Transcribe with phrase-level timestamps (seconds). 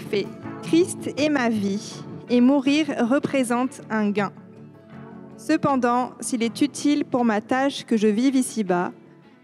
[0.00, 0.26] effet,
[0.62, 4.32] Christ est ma vie, et mourir représente un gain.
[5.36, 8.92] Cependant, s'il est utile pour ma tâche que je vive ici-bas,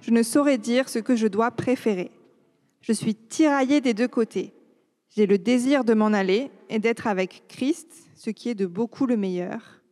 [0.00, 2.11] je ne saurais dire ce que je dois préférer.
[2.80, 4.54] Je suis tiraillée des deux côtés.
[5.08, 9.07] J'ai le désir de m'en aller et d'être avec Christ, ce qui est de beaucoup
[9.07, 9.83] le meilleur.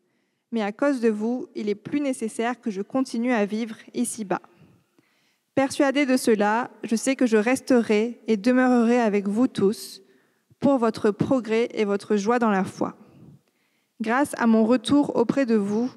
[0.52, 4.42] Mais à cause de vous, il est plus nécessaire que je continue à vivre ici-bas.
[5.54, 10.03] Persuadée de cela, je sais que je resterai et demeurerai avec vous tous
[10.64, 12.96] pour votre progrès et votre joie dans la foi.
[14.00, 15.90] Grâce à mon retour auprès de vous,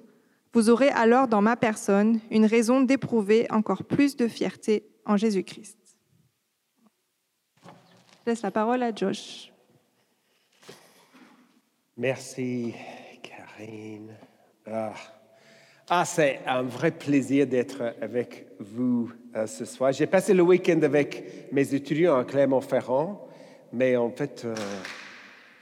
[0.52, 5.78] vous aurez alors dans ma personne une raison d'éprouver encore plus de fierté en Jésus-Christ.
[7.64, 9.54] Je laisse la parole à Josh.
[11.96, 12.74] Merci,
[13.24, 14.18] Karine.
[14.70, 14.92] Ah,
[15.90, 19.94] ah c'est un vrai plaisir d'être avec vous euh, ce soir.
[19.94, 23.27] J'ai passé le week-end avec mes étudiants à Clermont-Ferrand,
[23.74, 24.56] mais en fait, euh,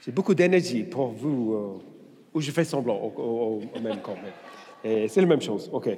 [0.04, 1.82] j'ai beaucoup d'énergie pour vous, euh,
[2.34, 4.16] ou je fais semblant au, même temps.
[4.82, 5.88] C'est la même chose, OK.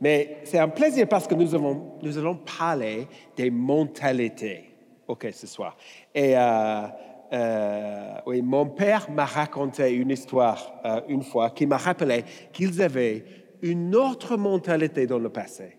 [0.00, 3.06] Mais c'est un plaisir parce que nous, allons parler
[3.36, 4.70] des mentalités,
[5.06, 5.76] OK, ce soir.
[6.14, 6.34] Et
[8.26, 13.24] oui, mon père m'a raconté une histoire une fois qui m'a rappelé qu'ils avaient
[13.62, 15.77] une autre mentalité dans le passé,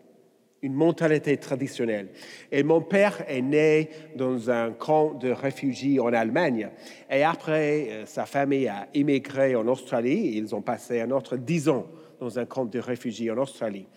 [0.62, 2.10] une mentalité traditionnelle.
[2.52, 6.70] Et mon père est né dans un camp de réfugiés en Allemagne.
[7.10, 10.34] Et après, euh, sa famille a immigré en Australie.
[10.36, 11.86] Ils ont passé un autre dix ans
[12.20, 13.88] dans un camp de réfugiés en Australie.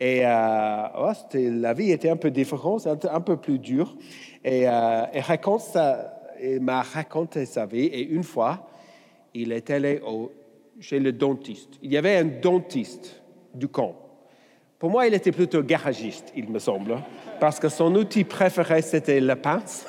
[0.00, 3.96] Et euh, oh, la vie était un peu différente, un, peu plus dure.
[4.44, 5.04] Et, euh,
[6.42, 7.86] il m'a raconté sa vie.
[7.86, 8.68] Et une fois,
[9.32, 10.00] il est allé
[10.80, 11.78] chez le dentiste.
[11.82, 13.22] Il y avait un dentiste
[13.54, 14.05] du camp.
[14.78, 16.98] Pour moi, il était plutôt garagiste, il me semble,
[17.40, 19.86] parce que son outil préféré, c'était la pince.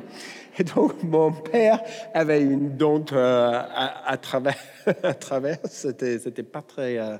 [0.58, 1.82] Et donc, mon père
[2.14, 3.62] avait une dent euh,
[4.04, 4.56] à, travers.
[5.02, 5.58] à travers.
[5.64, 7.18] C'était, c'était pas très, euh,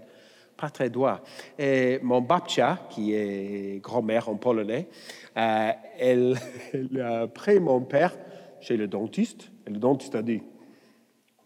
[0.56, 1.20] pas très droit.
[1.58, 4.88] Et mon babcia, qui est grand-mère en polonais,
[5.36, 6.36] euh, elle,
[6.72, 8.14] elle, a pris mon père
[8.60, 9.50] chez le dentiste.
[9.66, 10.42] Et le dentiste a dit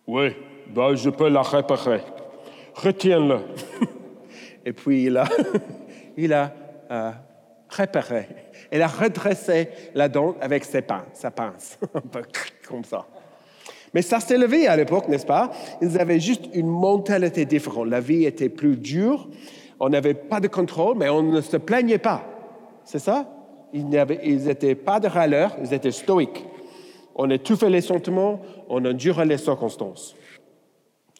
[0.07, 0.29] Oui,
[0.69, 2.03] ben, je peux la réparer.
[2.75, 3.41] Retiens-le.
[4.67, 5.25] Et puis il a,
[6.17, 6.53] il a
[6.91, 7.13] euh,
[7.69, 8.27] préparé,
[8.73, 12.23] il a redressé la dent avec ses pinces, sa pince, un peu
[12.69, 13.07] comme ça.
[13.95, 15.53] Mais ça s'est levé à l'époque, n'est-ce pas?
[15.81, 17.89] Ils avaient juste une mentalité différente.
[17.89, 19.29] La vie était plus dure,
[19.79, 22.25] on n'avait pas de contrôle, mais on ne se plaignait pas.
[22.85, 23.25] C'est ça?
[23.73, 26.45] Ils n'étaient pas de râleurs, ils étaient stoïques.
[27.15, 30.17] On étouffait les sentiments, on endurait les circonstances.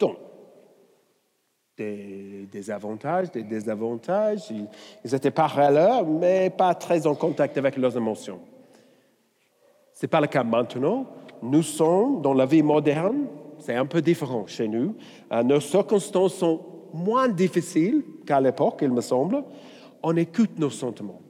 [0.01, 0.17] Donc,
[1.77, 4.51] des, avantages, des désavantages.
[4.51, 8.41] Ils n'étaient pas râleurs, mais pas très en contact avec leurs émotions.
[9.93, 11.07] Ce n'est pas le cas maintenant.
[11.43, 13.27] Nous sommes dans la vie moderne,
[13.59, 14.95] c'est un peu différent chez nous.
[15.33, 16.61] Euh, nos circonstances sont
[16.93, 19.43] moins difficiles qu'à l'époque, il me semble.
[20.03, 21.21] On écoute nos sentiments.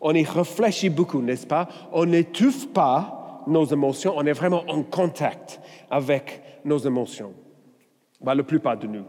[0.00, 1.68] On y réfléchit beaucoup, n'est-ce pas?
[1.92, 7.32] On n'étouffe pas nos émotions, on est vraiment en contact avec nos émotions.
[8.22, 9.04] Bah, la plupart de nous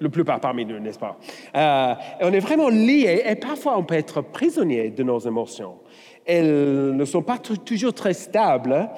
[0.00, 1.18] la plupart parmi nous, n'est-ce pas?
[1.54, 5.76] Euh, on est vraiment liés et parfois on peut être prisonnier de nos émotions.
[6.26, 8.88] Elles ne sont pas toujours très stables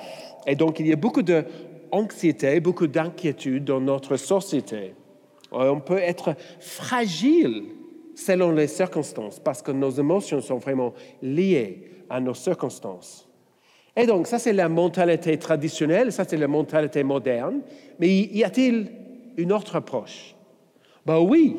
[0.46, 4.94] et donc il y a beaucoup d'anxiété, beaucoup d'inquiétude dans notre société.
[5.52, 7.64] Euh, on peut être fragile
[8.14, 13.28] selon les circonstances parce que nos émotions sont vraiment liées à nos circonstances.
[13.96, 17.62] Et donc, ça, c'est la mentalité traditionnelle, ça, c'est la mentalité moderne.
[17.98, 18.90] Mais y a-t-il
[19.38, 20.35] une autre approche?
[21.06, 21.56] Ben oui,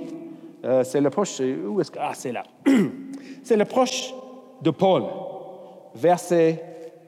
[0.66, 2.44] euh, c'est l'approche, où est-ce que, ah, c'est là.
[3.44, 4.14] c'est l'approche
[4.62, 5.04] de Paul,
[5.96, 6.64] verset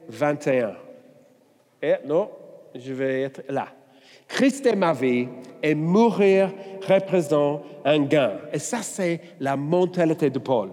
[0.08, 0.74] 21.
[1.82, 2.30] Et non,
[2.74, 3.66] je vais être là.
[4.26, 5.28] Christ est ma vie
[5.62, 6.50] et mourir
[6.88, 8.32] représente un gain.
[8.52, 10.70] Et ça, c'est la mentalité de Paul.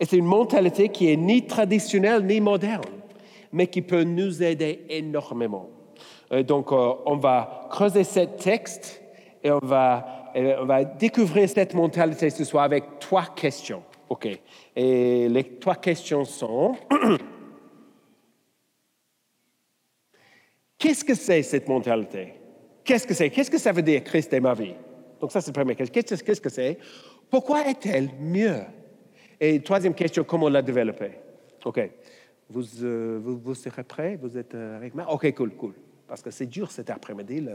[0.00, 2.82] Et c'est une mentalité qui est ni traditionnelle ni moderne,
[3.52, 5.68] mais qui peut nous aider énormément.
[6.32, 9.00] Et donc, euh, on va creuser ce texte
[9.44, 13.82] et on va on va découvrir cette mentalité ce soir avec trois questions.
[14.08, 14.28] OK.
[14.76, 16.76] Et les trois questions sont
[20.78, 22.32] Qu'est-ce que c'est cette mentalité?
[22.82, 23.28] Qu'est-ce que c'est?
[23.28, 24.74] Qu'est-ce que ça veut dire Christ est ma vie?
[25.20, 26.02] Donc ça c'est la première question.
[26.24, 26.78] Qu'est-ce que c'est?
[27.28, 28.62] Pourquoi est-elle mieux?
[29.38, 31.12] Et troisième question, comment la développer?
[31.64, 31.90] OK.
[32.48, 34.18] Vous, euh, vous, serez prêts?
[34.20, 35.74] Vous êtes euh, avec moi OK, cool, cool.
[36.08, 37.46] Parce que c'est dur cet après-midi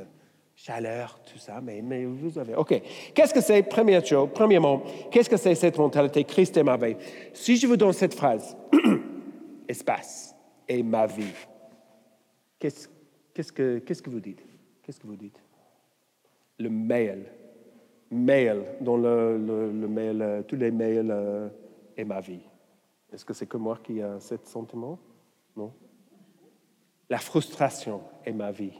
[0.55, 2.55] chaleur, tout ça, mais, vous avez...
[2.55, 2.81] OK.
[3.13, 4.81] Qu'est-ce que c'est, première chose, premièrement,
[5.11, 6.95] qu'est-ce que c'est cette mentalité Christ est ma vie?
[7.33, 8.55] Si je vous donne cette phrase,
[9.67, 10.35] espace
[10.67, 11.33] est ma vie,
[12.57, 12.87] qu'est-ce,
[13.51, 14.43] que, que vous dites?
[14.81, 15.41] Qu'est-ce que vous dites?
[16.57, 17.25] Le mail.
[18.11, 21.49] Mail, dans le, mail, euh, tous les mails euh,
[21.97, 22.47] est ma vie.
[23.11, 24.99] Est-ce que c'est que moi qui ai ce sentiment?
[25.55, 25.73] Non?
[27.09, 28.79] La frustration est ma vie.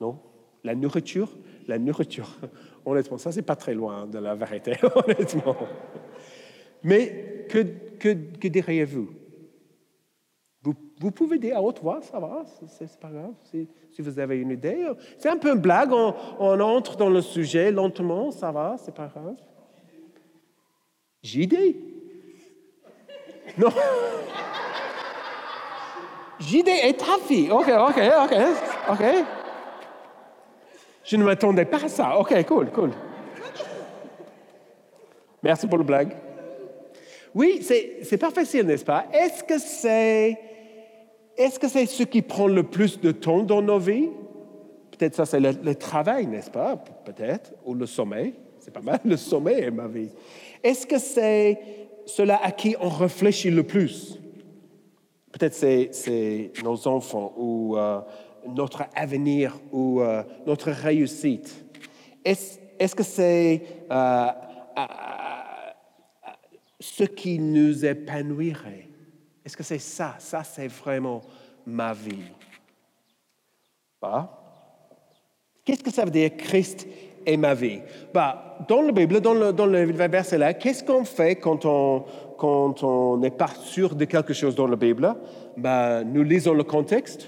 [0.00, 0.18] Non?
[0.68, 1.30] La nourriture,
[1.66, 2.28] la nourriture.
[2.84, 5.56] Honnêtement, ça, c'est pas très loin de la vérité, honnêtement.
[6.82, 7.62] Mais que,
[7.98, 9.08] que, que diriez-vous?
[11.00, 13.66] Vous, pouvez dire à haute voix, ça va, c'est pas grave, si,
[13.98, 14.86] vous avez une idée.
[15.16, 18.94] C'est un peu une blague, on, on, entre dans le sujet lentement, ça va, c'est
[18.94, 19.36] pas grave.
[21.22, 21.56] JD.
[23.56, 23.70] Non.
[26.38, 27.50] JD est ta fille.
[27.50, 28.34] OK, OK, OK,
[28.90, 29.04] OK.
[31.08, 32.18] Je ne m'attendais pas à ça.
[32.18, 32.90] OK, cool, cool.
[35.42, 36.12] Merci pour la blague.
[37.34, 39.06] Oui, c'est pas facile, n'est-ce pas?
[39.10, 40.38] Est-ce que c'est
[41.34, 44.10] est-ce que c'est ce qui prend le plus de temps dans nos vies?
[44.90, 46.76] Peut-être ça, c'est le, travail, n'est-ce pas?
[46.76, 47.54] Peut-être.
[47.64, 48.34] Ou le sommeil.
[48.58, 50.10] C'est pas mal, le sommeil est ma vie.
[50.62, 51.58] Est-ce que c'est
[52.04, 54.18] cela à qui on réfléchit le plus?
[55.32, 58.00] Peut-être c'est nos enfants ou euh,
[58.46, 61.64] notre avenir ou euh, notre réussite.
[62.24, 64.28] Est-ce que c'est euh,
[66.80, 68.88] ce qui nous épanouirait?
[69.44, 70.16] Est-ce que c'est ça?
[70.18, 71.22] Ça, c'est vraiment
[71.66, 72.32] ma vie.
[74.00, 74.30] Bah,
[75.64, 76.86] qu'est-ce que ça veut dire Christ
[77.26, 77.80] est ma vie?
[78.12, 82.04] Bah, dans la Bible, dans le, dans le verset là, qu'est-ce qu'on fait quand on
[82.38, 85.14] quand on n'est pas sûr de quelque chose dans la Bible?
[85.56, 87.26] Bah, nous lisons le contexte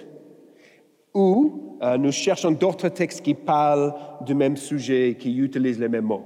[1.14, 6.04] ou euh, nous cherchons d'autres textes qui parlent du même sujet, qui utilisent les mêmes
[6.04, 6.24] mots.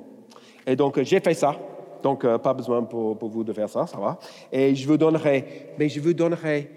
[0.66, 1.56] Et donc, j'ai fait ça.
[2.02, 4.18] Donc, euh, pas besoin pour, vous de faire ça, ça va.
[4.52, 6.70] Et je vous donnerai, mais je vous donnerai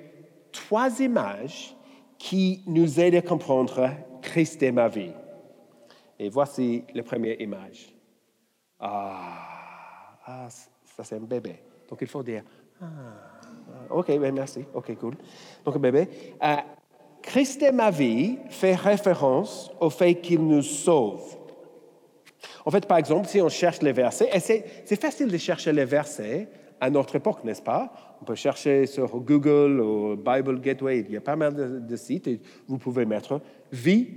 [0.51, 1.75] trois images
[2.17, 3.89] qui nous aident à comprendre
[4.21, 5.11] Christ est ma vie.
[6.19, 7.93] Et voici la première image.
[8.79, 11.59] Ah, ah ça c'est un bébé.
[11.89, 12.43] Donc il faut dire,
[12.81, 12.85] ah,
[13.89, 15.15] ok, ben merci, ok, cool.
[15.63, 16.09] Donc un bébé.
[16.43, 16.55] Euh,
[17.27, 21.35] Christ est ma vie fait référence au fait qu'il nous sauve.
[22.65, 25.83] En fait, par exemple, si on cherche les versets, et c'est facile de chercher les
[25.83, 26.47] versets
[26.79, 27.91] à notre époque, n'est-ce pas?
[28.21, 32.29] On peut chercher sur Google ou Bible Gateway, il y a pas mal de, sites
[32.29, 33.41] et vous pouvez mettre
[33.73, 34.07] vie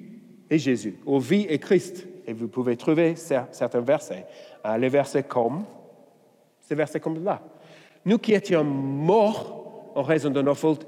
[0.49, 4.25] et Jésus, ou vie et Christ, et vous pouvez trouver certains versets.
[4.65, 5.65] Euh, les versets comme,
[6.61, 7.43] ces versets comme là.
[8.05, 9.60] Nous qui étions morts
[9.95, 10.87] en raison de nos fautes,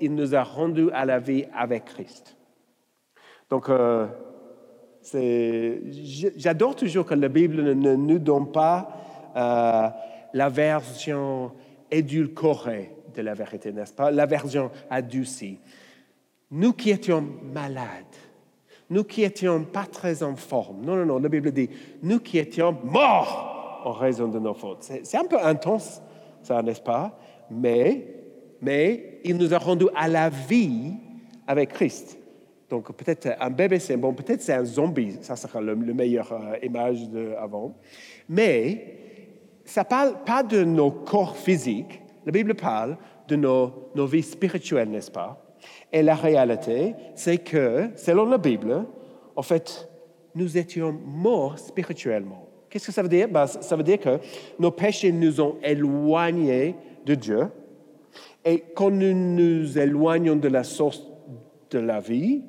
[0.00, 2.36] il nous a rendus à la vie avec Christ.
[3.48, 4.06] Donc, euh,
[5.02, 8.88] J'adore toujours que la Bible ne nous donne pas
[9.34, 9.88] euh,
[10.34, 11.52] la version
[11.90, 14.10] édulcorée de la vérité, n'est-ce pas?
[14.10, 15.58] La version adoucie.
[16.50, 18.04] Nous qui étions malades,
[18.90, 21.70] nous qui étions pas très en forme, non, non, non, la Bible dit,
[22.02, 24.82] nous qui étions morts en raison de nos fautes.
[25.02, 26.02] C'est un peu intense,
[26.42, 27.18] ça, n'est-ce pas?
[27.50, 28.06] Mais,
[28.60, 30.92] mais il nous a rendus à la vie
[31.46, 32.18] avec Christ.
[32.68, 36.56] Donc peut-être un bébé, c'est bon, peut-être c'est un zombie, ça sera le, meilleur euh,
[36.62, 37.74] image de avant.
[38.28, 38.96] Mais
[39.64, 44.88] ça parle pas de nos corps physiques, la Bible parle de nos, nos vies spirituelles,
[44.88, 45.44] n'est-ce pas?
[45.92, 48.84] Et la réalité, c'est que, selon la Bible,
[49.34, 49.88] en fait,
[50.34, 52.46] nous étions morts spirituellement.
[52.68, 53.28] Qu'est-ce que ça veut dire?
[53.28, 54.20] Ben, ça veut dire que
[54.58, 57.48] nos péchés nous ont éloignés de Dieu.
[58.44, 61.02] Et quand nous nous éloignons de la source
[61.70, 62.42] de la vie,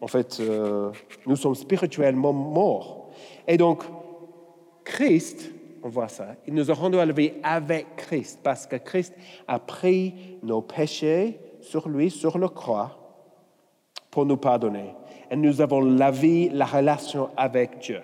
[0.00, 0.90] en fait, euh,
[1.26, 3.10] nous sommes spirituellement morts.
[3.46, 3.84] Et donc,
[4.84, 5.50] Christ,
[5.82, 9.14] on voit ça, il nous a rendu à la vie avec Christ, parce que Christ
[9.46, 12.96] a pris nos péchés sur lui, sur le croix,
[14.10, 14.94] pour nous pardonner.
[15.30, 18.00] Et nous avons la vie, la relation avec Dieu.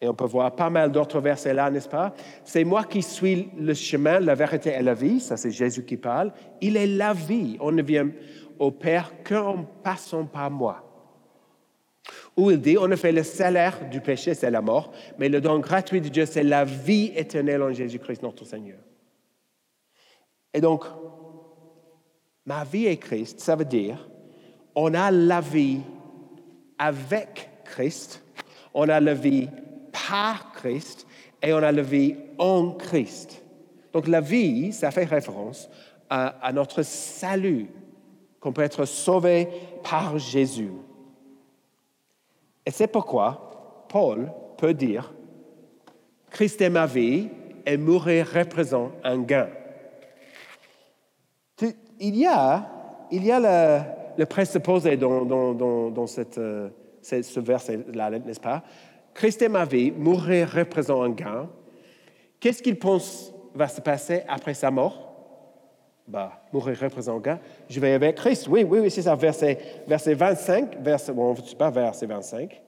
[0.00, 2.14] Et on peut voir pas mal d'autres versets là, n'est-ce pas?
[2.42, 5.20] C'est moi qui suis le chemin, la vérité et la vie.
[5.20, 6.32] Ça, c'est Jésus qui parle.
[6.60, 7.58] Il est la vie.
[7.60, 8.08] On ne vient,
[8.60, 10.84] au Père qu'en passant par moi.
[12.36, 15.58] Où il dit, en effet, le salaire du péché, c'est la mort, mais le don
[15.58, 18.78] gratuit de Dieu, c'est la vie éternelle en Jésus-Christ, notre Seigneur.
[20.52, 20.84] Et donc,
[22.44, 24.08] ma vie est Christ, ça veut dire,
[24.74, 25.80] on a la vie
[26.78, 28.22] avec Christ,
[28.74, 29.48] on a la vie
[29.92, 31.06] par Christ
[31.42, 33.42] et on a la vie en Christ.
[33.92, 35.68] Donc la vie, ça fait référence
[36.08, 37.68] à notre salut,
[38.40, 39.48] qu'on peut être sauvé
[39.84, 40.72] par Jésus.
[42.66, 45.12] Et c'est pourquoi Paul peut dire,
[46.30, 47.28] Christ est ma vie
[47.66, 49.48] et mourir représente un gain.
[51.98, 52.68] Il y a,
[53.10, 53.84] il y a
[54.16, 56.70] le présupposé dans, dans, dans, dans cette, euh,
[57.02, 58.62] ce verset-là, n'est-ce pas?
[59.14, 61.50] Christ est ma vie, mourir représente un gain.
[62.38, 65.06] Qu'est-ce qu'il pense va se passer après sa mort?
[66.06, 67.40] Bah, mourir représente un gain.
[67.68, 68.48] Je vais avec Christ.
[68.48, 69.14] Oui, oui, oui, c'est ça.
[69.14, 72.60] Verset, verset 25, verset, bon, je pas verset 25.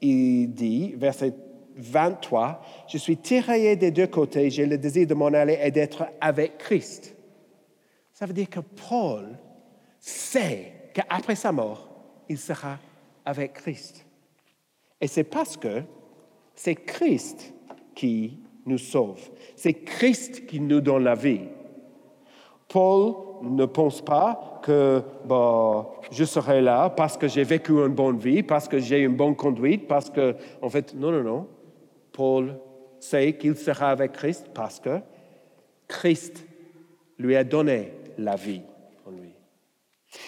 [0.00, 1.34] Il dit, verset
[1.76, 6.06] 23, je suis tiraillé des deux côtés, j'ai le désir de m'en aller et d'être
[6.20, 7.14] avec Christ.
[8.12, 9.38] Ça veut dire que Paul
[9.98, 11.88] sait qu'après sa mort,
[12.28, 12.78] il sera
[13.24, 14.04] avec Christ.
[15.00, 15.82] Et c'est parce que
[16.54, 17.54] c'est Christ
[17.94, 19.20] qui nous sauve.
[19.56, 21.40] C'est Christ qui nous donne la vie.
[22.68, 28.18] Paul ne pense pas que bon, je serai là parce que j'ai vécu une bonne
[28.18, 31.48] vie, parce que j'ai une bonne conduite, parce que, en fait, non, non, non.
[32.12, 32.56] Paul
[33.00, 35.00] sait qu'il sera avec Christ parce que
[35.88, 36.46] Christ
[37.18, 38.62] lui a donné la vie
[39.06, 39.34] en lui.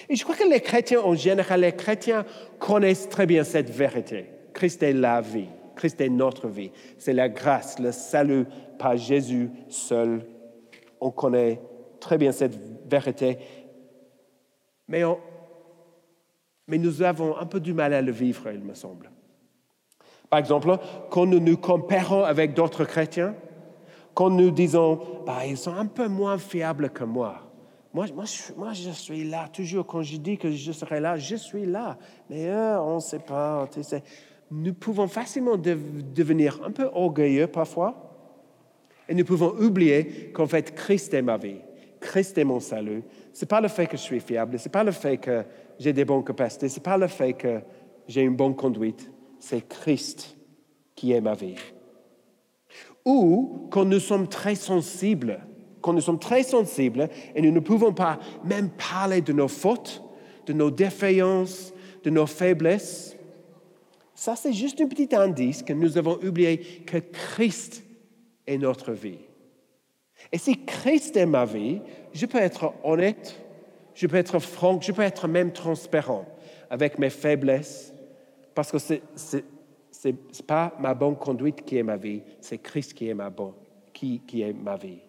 [0.08, 2.24] Et je crois que les chrétiens en général, les chrétiens
[2.58, 4.26] connaissent très bien cette vérité.
[4.52, 5.48] Christ est la vie.
[5.74, 6.70] Christ est notre vie.
[6.98, 8.46] C'est la grâce, le salut
[8.78, 10.26] par Jésus seul.
[11.00, 11.60] On connaît
[12.00, 13.38] très bien cette vérité.
[14.88, 15.02] Mais,
[16.68, 19.10] mais nous avons un peu du mal à le vivre, il me semble.
[20.28, 20.78] Par exemple,
[21.10, 23.34] quand nous nous comparons avec d'autres chrétiens,
[24.14, 27.52] quand nous disons, bah, ils sont un peu moins fiables que moi.
[27.94, 29.48] Moi, moi, je, moi, je suis là.
[29.48, 31.98] Toujours quand je dis que je serai là, je suis là.
[32.30, 33.68] Mais eux, on ne sait pas.
[33.70, 34.02] Tu sais.
[34.52, 35.76] Nous pouvons facilement de,
[36.14, 38.10] devenir un peu orgueilleux parfois.
[39.08, 41.60] Et nous pouvons oublier qu'en fait, Christ est ma vie.
[42.00, 43.02] Christ est mon salut.
[43.32, 44.58] Ce n'est pas le fait que je suis fiable.
[44.58, 45.44] Ce n'est pas le fait que
[45.78, 46.68] j'ai des bonnes capacités.
[46.68, 47.60] Ce n'est pas le fait que
[48.06, 49.10] j'ai une bonne conduite.
[49.38, 50.36] C'est Christ
[50.94, 51.56] qui est ma vie.
[53.04, 55.40] Ou quand nous sommes très sensibles
[55.82, 60.02] quand nous sommes très sensibles et nous ne pouvons pas même parler de nos fautes,
[60.46, 63.16] de nos défaillances, de nos faiblesses,
[64.22, 67.82] ça c'est juste un petit indice que nous avons oublié que Christ
[68.46, 69.18] est notre vie.
[70.30, 71.80] Et si Christ est ma vie,
[72.12, 73.36] je peux être honnête,
[73.94, 76.24] je peux être franc, je peux être même transparent
[76.70, 77.92] avec mes faiblesses,
[78.54, 79.38] parce que ce
[80.04, 80.14] n'est
[80.46, 83.28] pas ma bonne conduite qui est ma vie, c'est Christ qui est ma
[83.92, 85.00] qui, qui est ma vie.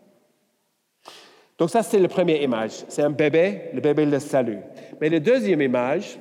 [1.59, 2.83] Donc ça, c'est la première image.
[2.87, 4.57] C'est un bébé, le bébé le salue.
[4.99, 6.17] Mais la deuxième image,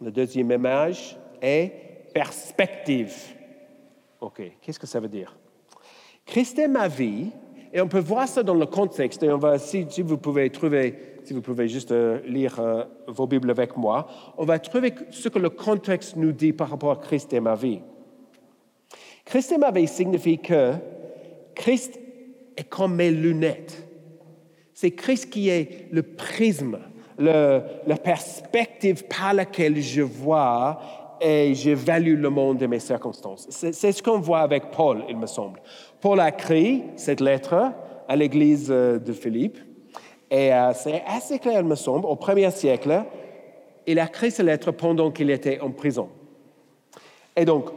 [0.00, 3.14] la deuxième image est perspective.
[4.20, 5.36] OK, qu'est-ce que ça veut dire?
[6.24, 7.30] Christ est ma vie,
[7.72, 10.48] et on peut voir ça dans le contexte, et on va, si, si vous pouvez
[10.48, 14.06] trouver, si vous pouvez juste euh, lire euh, vos Bibles avec moi,
[14.38, 17.54] on va trouver ce que le contexte nous dit par rapport à Christ et ma
[17.54, 17.80] vie.
[19.24, 20.74] Christ et ma vie signifie que
[21.54, 21.98] Christ
[22.56, 23.86] est comme mes lunettes.
[24.72, 26.78] C'est Christ qui est le prisme,
[27.18, 33.46] la perspective par laquelle je vois et j'évalue le monde et mes circonstances.
[33.50, 35.60] C'est ce qu'on voit avec Paul, il me semble.
[36.00, 37.72] Paul a écrit cette lettre
[38.08, 39.58] à l'église euh, de Philippe
[40.30, 43.04] et euh, c'est assez clair, il me semble, au premier siècle,
[43.86, 46.08] il a écrit cette lettre pendant qu'il était en prison.
[47.36, 47.70] Et donc,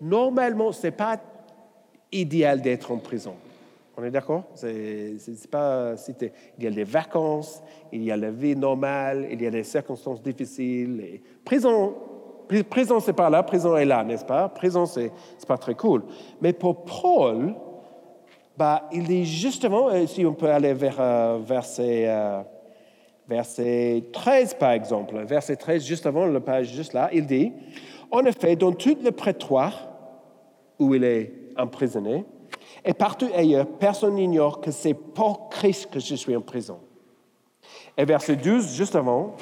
[0.00, 1.20] normalement, ce n'est pas
[2.12, 3.34] idéal d'être en prison.
[3.96, 4.44] On est d'accord?
[4.54, 6.32] C'est pas cité.
[6.56, 9.64] Il y a des vacances, il y a la vie normale, il y a des
[9.64, 11.00] circonstances difficiles.
[11.00, 11.94] Et prison,
[12.68, 14.48] prison c'est pas là, prison est là, n'est-ce pas?
[14.48, 15.12] Prison c'est
[15.46, 16.02] pas très cool.
[16.40, 17.54] Mais pour Paul,
[18.56, 22.42] bah il dit justement, si on peut aller vers euh, verset euh,
[23.28, 27.52] verset 13 par exemple, verset 13 juste avant le page juste là, il dit
[28.10, 29.88] en effet dans tout le prétoire
[30.78, 32.24] où il est emprisonné
[32.84, 36.78] et partout ailleurs, personne n'ignore que c'est pour Christ que je suis en prison.
[37.96, 39.36] Et verset 12, juste avant,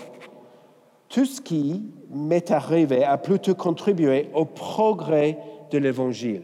[1.09, 5.39] tout ce qui m'est arrivé a plutôt contribué au progrès
[5.71, 6.43] de l'Évangile.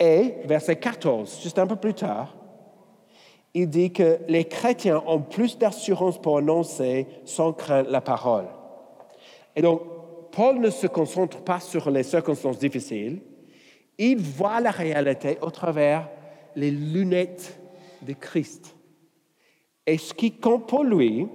[0.00, 2.34] Et verset 14, juste un peu plus tard,
[3.54, 8.46] il dit que les chrétiens ont plus d'assurance pour annoncer sans crainte la parole.
[9.56, 9.82] Et donc,
[10.30, 13.20] Paul ne se concentre pas sur les circonstances difficiles,
[13.96, 16.08] il voit la réalité au travers
[16.54, 17.58] les lunettes
[18.02, 18.76] de Christ.
[19.86, 21.26] Et ce qui compte pour lui,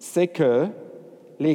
[0.00, 0.66] c'est que
[1.38, 1.54] le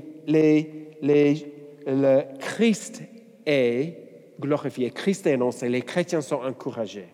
[2.40, 3.04] Christ
[3.46, 3.98] est
[4.40, 7.10] glorifié, Christ est annoncé, les chrétiens sont encouragés.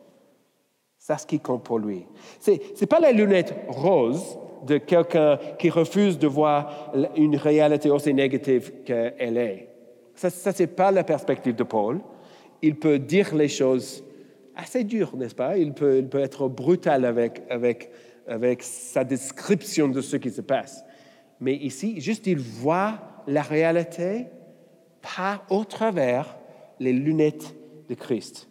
[1.00, 2.06] C'est ce qui compte pour lui.
[2.40, 8.14] Ce n'est pas la lunette rose de quelqu'un qui refuse de voir une réalité aussi
[8.14, 9.70] négative qu'elle est.
[10.14, 12.02] Ça, ça ce n'est pas la perspective de Paul
[12.62, 14.04] il peut dire les choses
[14.56, 15.58] assez dures, n'est-ce pas?
[15.58, 20.84] Il peut, être brutal avec sa description de ce qui se passe.
[21.42, 24.28] Mais ici, juste il voit la réalité
[25.02, 26.38] par au travers
[26.80, 27.56] les lunettes
[27.90, 28.48] de Christ.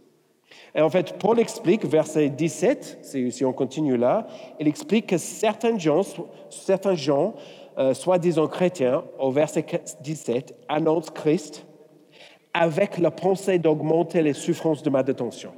[0.75, 2.99] Et en fait, Paul explique, verset 17,
[3.31, 4.27] si on continue là,
[4.59, 6.03] il explique que certains gens,
[6.49, 7.35] certains gens
[7.79, 9.65] euh, soi-disant chrétiens, au verset
[10.01, 11.65] 17, annoncent Christ
[12.53, 15.53] avec la pensée d'augmenter les souffrances de ma détention.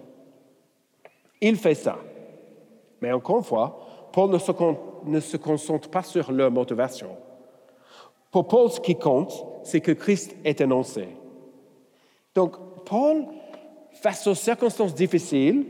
[1.41, 1.99] Il fait ça.
[3.01, 4.53] Mais encore une fois, Paul ne se,
[5.07, 7.17] ne se concentre pas sur leur motivation.
[8.33, 11.07] Pour Paul, ce qui compte, c'est que Christ est annoncé.
[12.35, 13.27] Donc, Paul,
[13.93, 15.67] face aux circonstances difficiles,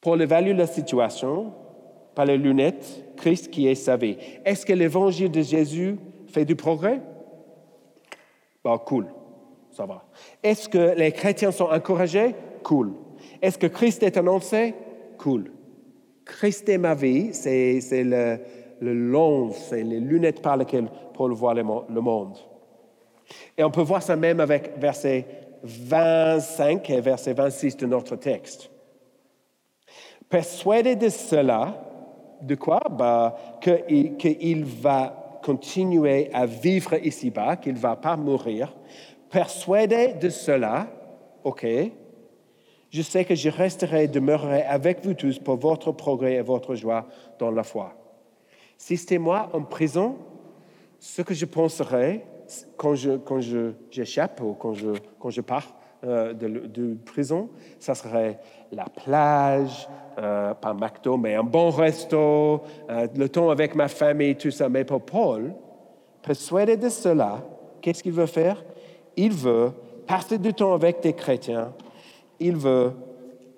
[0.00, 1.52] pour évaluer la situation,
[2.14, 4.16] par les lunettes, Christ qui est sa vie.
[4.44, 5.96] Est-ce que l'évangile de Jésus
[6.28, 7.02] fait du progrès?
[8.64, 9.06] Bon, cool,
[9.70, 10.04] ça va.
[10.42, 12.34] Est-ce que les chrétiens sont encouragés?
[12.62, 12.94] Cool.
[13.42, 14.74] Est-ce que Christ est annoncé?
[15.18, 15.50] Cool.
[16.24, 18.38] Christ est ma vie, c'est le,
[18.80, 22.36] le long, c'est les lunettes par lesquelles Paul voit le monde.
[23.56, 25.26] Et on peut voir ça même avec verset
[25.62, 28.70] 25 et verset 26 de notre texte.
[30.28, 31.82] Persuadé de cela,
[32.40, 32.80] de quoi?
[32.90, 38.74] Bah, Qu'il va continuer à vivre ici-bas, qu'il ne va pas mourir.
[39.30, 40.88] Persuadé de cela,
[41.44, 41.66] OK,
[42.90, 46.74] je sais que je resterai et demeurerai avec vous tous pour votre progrès et votre
[46.74, 47.06] joie
[47.38, 47.94] dans la foi.
[48.76, 50.16] Si c'était moi en prison,
[50.98, 52.24] ce que je penserais
[52.76, 53.40] quand je, quand
[53.90, 58.38] j'échappe ou quand je, quand je pars euh, de, prison, ça serait
[58.70, 64.36] la plage, euh, pas McDo, mais un bon resto, euh, le temps avec ma famille,
[64.36, 64.68] tout ça.
[64.68, 65.54] Mais pour Paul,
[66.22, 67.42] persuadé de cela,
[67.80, 68.62] qu'est-ce qu'il veut faire?
[69.16, 69.72] Il veut
[70.06, 71.72] passer du temps avec des chrétiens,
[72.38, 72.92] il veut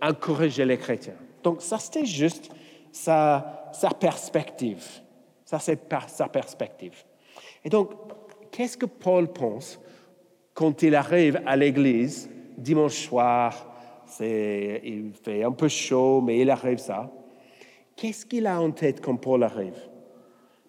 [0.00, 1.16] encourager les chrétiens.
[1.42, 2.50] Donc ça, c'était juste
[2.92, 5.02] sa, sa perspective.
[5.48, 6.92] Ça, c'est sa perspective.
[7.64, 7.92] Et donc,
[8.50, 9.80] qu'est-ce que Paul pense
[10.52, 13.66] quand il arrive à l'église dimanche soir?
[14.20, 17.10] Il fait un peu chaud, mais il arrive ça.
[17.96, 19.88] Qu'est-ce qu'il a en tête quand Paul arrive?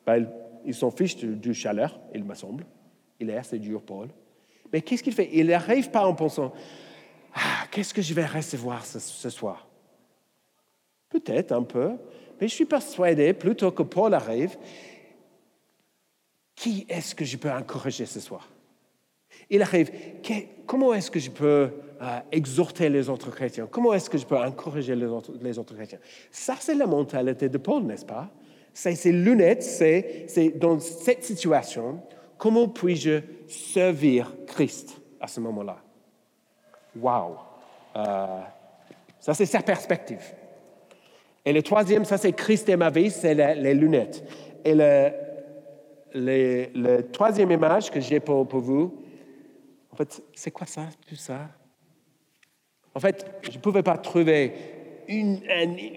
[0.05, 0.31] Ben,
[0.63, 2.65] Il s'en fiche du, chaleur, il me semble.
[3.19, 4.07] Il est assez dur, Paul.
[4.71, 5.29] Mais qu'est-ce qu'il fait?
[5.33, 6.53] Il n'arrive pas en pensant
[7.35, 9.67] ah, Qu'est-ce que je vais recevoir ce, ce soir
[11.09, 11.97] Peut-être un peu,
[12.39, 14.57] mais je suis persuadé, plutôt que Paul arrive,
[16.55, 18.47] qui est-ce que je peux encourager ce soir?
[19.49, 19.91] Il arrive,
[20.65, 21.71] comment est-ce que je peux
[22.01, 23.67] euh, exhorter les autres chrétiens?
[23.69, 25.99] Comment est-ce que je peux encourager les autres, chrétiens?
[26.31, 28.29] Ça, c'est la mentalité de Paul, n'est-ce pas?
[28.73, 32.01] C'est ses lunettes, c'est dans cette situation,
[32.37, 35.81] comment puis-je servir Christ à ce moment-là?
[36.95, 37.37] Wow
[37.95, 38.41] euh,
[39.19, 40.33] Ça, c'est sa perspective.
[41.49, 44.23] Et le troisième, ça, c'est Christ et ma vie, c'est les, lunettes.
[44.63, 45.09] Et le,
[46.13, 48.93] le, troisième image que j'ai pour, pour vous,
[49.91, 51.47] en fait, c'est quoi ça, tout ça?
[52.93, 54.53] En fait, je ne pouvais pas trouver
[55.07, 55.39] une,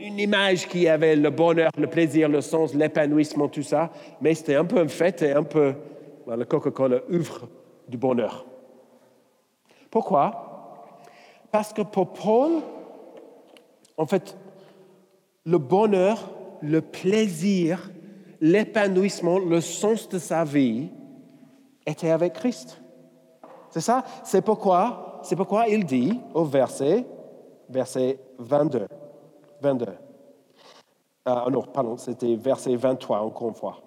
[0.01, 4.55] une, image qui avait le bonheur, le plaisir, le sens, l'épanouissement, tout ça, mais c'était
[4.55, 5.75] un peu un fait et un peu,
[6.29, 7.47] le Coca-Cola ouvre
[7.87, 8.47] du bonheur.
[9.91, 10.89] Pourquoi?
[11.51, 12.53] Parce que pour Paul,
[13.99, 14.35] en fait,
[15.45, 17.91] le bonheur, le plaisir,
[18.41, 20.89] l'épanouissement, le sens de sa vie
[21.87, 22.81] était avec Christ.
[23.71, 24.05] C'est ça?
[24.25, 27.07] C'est pourquoi pourquoi il dit au verset,
[27.69, 28.89] verset 22,
[29.61, 29.87] 22.
[31.29, 33.81] Euh, non, pardon, c'était verset 23 encore une fois.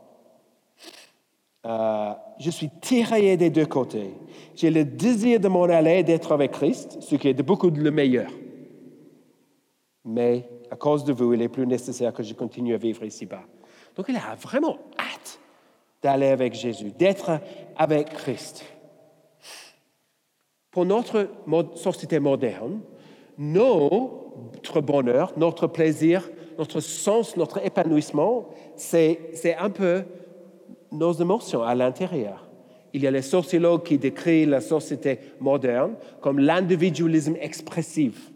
[2.40, 4.14] Je suis tiraillé des deux côtés.
[4.56, 7.92] J'ai le désir de m'en aller d'être avec Christ, ce qui est de beaucoup le
[7.92, 8.30] meilleur.
[10.04, 13.44] Mais à cause de vous, il est plus nécessaire que je continue à vivre ici-bas.
[13.96, 15.40] Donc il a vraiment hâte
[16.04, 17.40] d'aller avec Jésus, d'être
[17.78, 18.66] avec Christ.
[20.72, 21.30] Pour notre
[21.76, 22.82] société moderne,
[23.38, 30.04] notre bonheur, notre plaisir, notre sens, notre épanouissement, c'est un peu
[30.92, 32.50] nos émotions à l'intérieur.
[32.92, 38.34] Il y a les sociologues qui décrivent la société moderne comme l'individualisme expressif.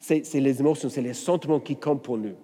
[0.00, 2.34] C'est les émotions, c'est les sentiments qui comptent pour nous.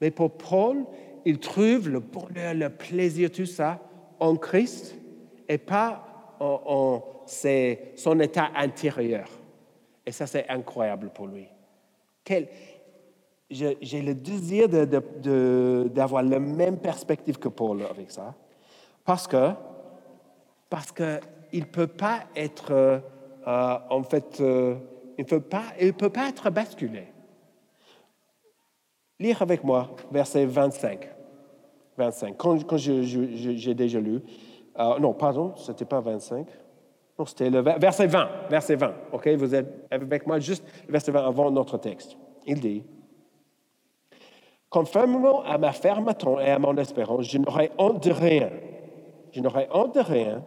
[0.00, 0.84] Mais pour Paul,
[1.24, 3.80] il trouve le bonheur, le plaisir, tout ça
[4.18, 4.96] en Christ
[5.48, 6.04] et pas
[7.26, 9.28] c'est son état intérieur.
[10.06, 11.46] Et ça, c'est incroyable pour lui.
[13.50, 18.34] j'ai le désir d'avoir la même perspective que Paul avec ça.
[19.04, 19.50] Parce que,
[20.70, 24.76] parce qu'il ne peut pas être, euh, en fait, euh,
[25.18, 25.64] il ne peut pas,
[25.98, 27.08] peut pas être basculé.
[29.18, 31.10] Lire avec moi verset 25.
[31.96, 32.36] 25.
[32.36, 34.20] Quand, quand j'ai déjà lu,
[34.78, 36.46] euh, non, pardon, ce n'était pas 25.
[37.18, 38.28] Non, c'était le ver- verset 20.
[38.48, 38.94] Verset 20.
[39.12, 42.16] OK, vous êtes avec moi juste le verset 20 avant notre texte.
[42.46, 42.84] Il dit
[44.70, 48.50] Conformément à ma fermeté et à mon espérance, je n'aurai honte de rien.
[49.32, 50.44] Je n'aurai honte de rien.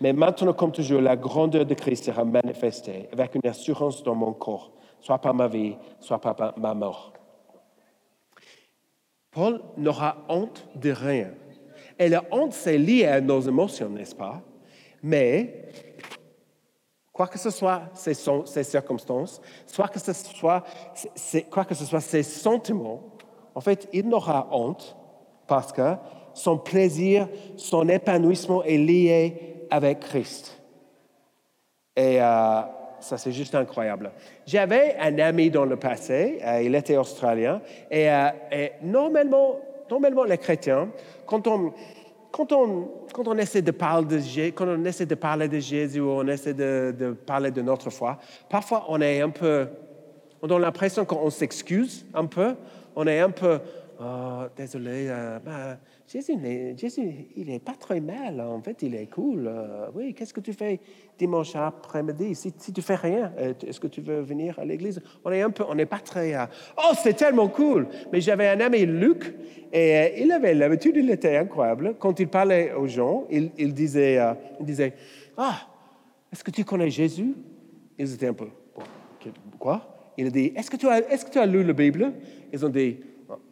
[0.00, 4.32] Mais maintenant, comme toujours, la grandeur de Christ sera manifestée avec une assurance dans mon
[4.34, 7.12] corps, soit par ma vie, soit par ma- mort.
[9.30, 11.30] Paul n'aura honte de rien.
[11.98, 14.42] Et la honte, c'est lié à nos émotions, n'est-ce pas?
[15.02, 15.64] Mais,
[17.12, 20.62] quoi que ce soit ces, son- ces circonstances, soit que ce soit,
[21.14, 23.02] c'est- quoi que ce soit ses sentiments,
[23.54, 24.94] en fait, il n'aura honte
[25.46, 25.94] parce que
[26.34, 30.60] son plaisir, son épanouissement est lié avec Christ.
[31.96, 32.60] Et euh,
[33.00, 34.10] ça, c'est juste incroyable.
[34.46, 40.24] J'avais un ami dans le passé, euh, il était australien, et, euh, et normalement, normalement,
[40.24, 40.88] les chrétiens,
[41.26, 41.72] quand on,
[42.30, 46.00] quand on, quand on essaie de parler de quand on essaie de parler de Jésus
[46.00, 48.18] ou on essaie de, de parler de notre foi,
[48.50, 49.68] parfois on est un peu,
[50.42, 52.54] on a l'impression qu'on s'excuse un peu,
[52.94, 53.58] on est un peu,
[54.00, 55.74] oh, désolé, euh,
[56.06, 56.34] Jésus,
[57.36, 59.46] il n'est pas très mal, en fait, il est cool.
[59.46, 60.80] euh, oui, qu'est-ce que tu fais
[61.18, 63.32] dimanche après-midi si, si tu fais rien?
[63.38, 65.00] euh, Est-ce que tu veux venir à l'église?
[65.24, 66.44] On est un peu, on n'est pas très, euh,
[66.78, 67.88] oh, c'est tellement cool.
[68.12, 69.34] Mais j'avais un ami, Luc,
[69.72, 71.96] et il avait l'habitude, il était incroyable.
[71.98, 74.18] Quand il parlait aux gens, il, disait,
[74.60, 74.94] il disait,
[75.36, 75.58] ah,
[76.32, 77.34] est-ce que tu connais Jésus?
[77.98, 78.48] Ils étaient un peu,
[79.58, 80.12] quoi?
[80.18, 80.76] Il a dit, est-ce que,
[81.12, 82.12] est-ce que tu as lu la Bible?
[82.52, 82.98] Ils ont dit,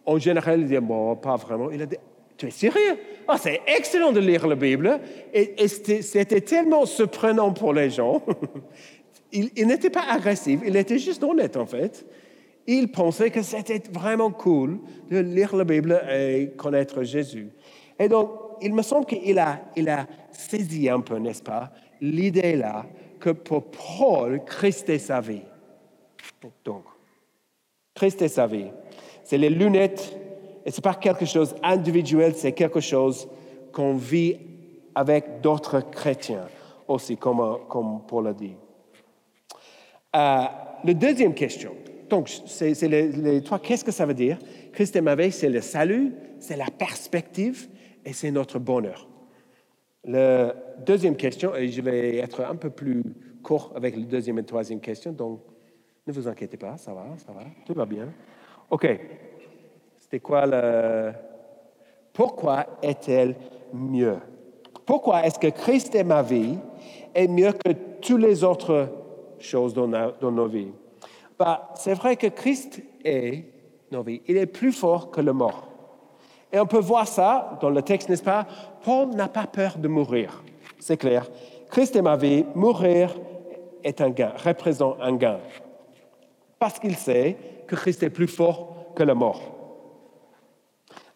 [0.04, 1.70] en général, il dit, bon, pas vraiment.
[1.70, 1.96] Il a dit,
[2.36, 2.98] tu es sérieux?
[3.28, 5.00] Ah, c'est excellent de lire la Bible.
[5.32, 8.22] Et, c'était tellement surprenant pour les gens.
[9.32, 12.06] il, il n'était pas agressif, il était juste honnête, en fait.
[12.66, 14.78] Il pensait que c'était vraiment cool
[15.10, 17.50] de lire la Bible et connaître Jésus.
[17.98, 22.56] Et donc, il me semble qu'il a, il a saisi un peu, n'est-ce pas, l'idée
[22.56, 22.86] là
[23.20, 25.42] que pour Paul, Christ est sa vie.
[26.64, 26.84] Donc,
[27.94, 28.70] Christ est sa vie.
[29.24, 30.16] C'est les lunettes,
[30.64, 33.28] et ce n'est pas quelque chose individuel, c'est quelque chose
[33.72, 34.36] qu'on vit
[34.94, 36.46] avec d'autres chrétiens
[36.86, 38.54] aussi, comme, Paul a dit.
[40.14, 40.44] Euh,
[40.84, 41.72] la deuxième question,
[42.08, 44.38] donc, c'est les, trois, qu'est-ce que ça veut dire?
[44.72, 47.68] Christ vie, c'est le salut, c'est la perspective
[48.04, 49.08] et c'est notre bonheur.
[50.04, 53.02] La deuxième question, et je vais être un peu plus
[53.42, 55.40] court avec la deuxième et troisième question, donc
[56.06, 58.12] ne vous inquiétez pas, ça va, ça va, tout va bien.
[58.74, 58.88] OK.
[59.98, 61.12] C'était quoi le...
[62.12, 63.36] Pourquoi est-elle
[63.72, 64.18] mieux?
[64.84, 66.58] Pourquoi est-ce que Christ est ma vie
[67.14, 68.88] est mieux que toutes les autres
[69.38, 70.72] choses dans, dans nos vies?
[71.38, 73.44] Bah, c'est vrai que Christ est
[73.92, 74.22] nos vies.
[74.26, 75.68] Il est plus fort que le mort.
[76.52, 78.44] Et on peut voir ça dans le texte, n'est-ce pas?
[78.84, 80.42] Paul n'a pas peur de mourir.
[80.80, 81.30] C'est clair.
[81.70, 82.44] Christ est ma vie.
[82.56, 83.14] Mourir
[83.84, 85.38] est un gain, représente un gain.
[86.58, 89.42] Parce qu'il sait que Christ est plus fort que la mort.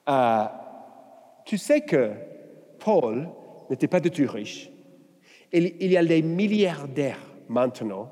[0.08, 0.44] Euh,
[1.44, 2.12] tu sais que
[2.78, 3.28] Paul
[3.70, 4.70] n'était pas du tout riche.
[5.52, 8.10] Il, il y a des milliardaires maintenant.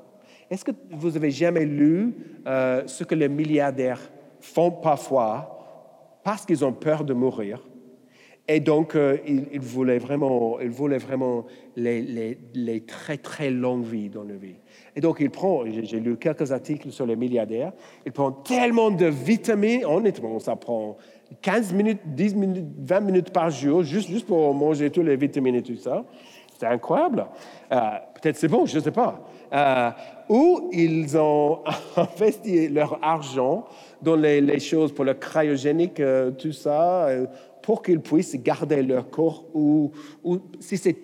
[0.49, 2.15] Est-ce que vous avez jamais lu
[2.47, 3.99] euh, ce que les milliardaires
[4.39, 7.61] font parfois parce qu'ils ont peur de mourir?
[8.49, 11.45] Et donc, euh, ils, voulaient vraiment, ils voulaient vraiment
[11.75, 14.55] les, les- les très, très longues vies dans leur vie.
[14.97, 17.71] Et donc, il prend, j'ai lu quelques articles sur les milliardaires,
[18.03, 20.97] il prend tellement de vitamines, honnêtement, ça prend
[21.39, 25.53] 15 minutes, 10 minutes, 20 minutes par jour, juste, juste pour manger toutes les vitamines
[25.53, 26.03] et tout ça.
[26.57, 27.27] C'est incroyable.
[27.71, 27.79] Euh,
[28.15, 29.23] Peut-être c'est bon, je ne sais pas.
[29.53, 29.91] Euh,
[30.29, 31.59] ou ils ont
[31.95, 33.65] investi leur argent
[34.01, 37.07] dans les, choses pour le cryogénique, euh, tout ça,
[37.61, 39.91] pour qu'ils puissent garder leur corps ou,
[40.59, 40.97] si c'est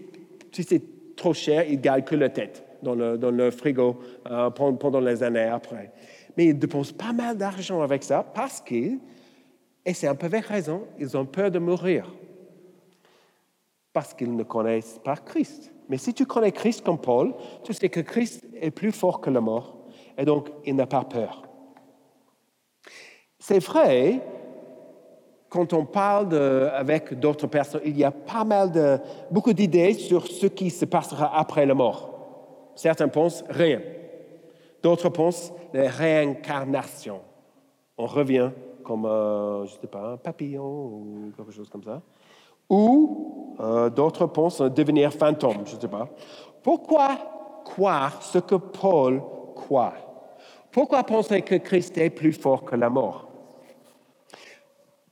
[0.51, 0.81] si
[1.15, 5.91] trop cher, ils gardent que la tête dans le, frigo euh, pendant, les années après.
[6.37, 8.99] Mais ils dépensent pas mal d'argent avec ça parce qu'ils,
[9.85, 12.13] et c'est un peu avec raison, ils ont peur de mourir
[13.91, 15.71] parce qu'ils ne connaissent pas Christ.
[15.89, 19.29] Mais si tu connais Christ comme Paul, tu sais que Christ est plus fort que
[19.29, 19.77] la mort
[20.17, 21.43] et donc il n'a pas peur.
[23.39, 24.21] C'est vrai,
[25.49, 26.33] quand on parle
[26.73, 28.97] avec d'autres personnes, il y a pas mal de,
[29.29, 32.12] beaucoup d'idées sur ce qui se passera après la mort.
[32.75, 33.81] Certains pensent rien.
[34.81, 37.21] D'autres pensent la réincarnation.
[37.97, 38.51] On revient
[38.83, 42.01] comme, euh, je ne sais pas, un papillon ou quelque chose comme ça.
[42.69, 46.09] Ou euh, d'autres pensent devenir fantôme, je ne sais pas.
[46.61, 49.21] Pourquoi croire ce que Paul
[49.55, 49.93] croit?
[50.71, 53.29] Pourquoi penser que Christ est plus fort que la mort?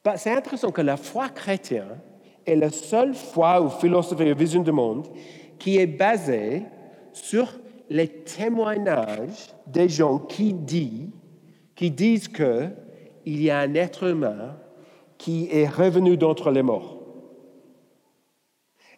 [0.04, 2.00] Bah, c'est intéressant que la foi chrétienne
[2.46, 5.08] est la seule foi ou philosophie ou vision du monde
[5.60, 6.64] qui est basée
[7.14, 7.54] sur
[7.90, 11.10] les témoignages des gens qui disent,
[11.76, 12.70] qui disent que
[13.26, 14.56] il y a un être humain
[15.18, 16.98] qui est revenu d'entre les morts.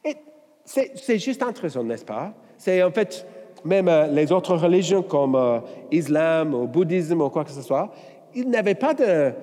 [0.06, 0.16] Et
[0.64, 2.34] c'est juste intéressant, n'est-ce pas?
[2.58, 3.28] C'est en fait,
[3.66, 5.60] même euh, les autres religions comme euh,
[5.92, 7.92] l'islam ou bouddhisme ou quoi que ce soit,
[8.34, 9.34] ils n'avaient pas de,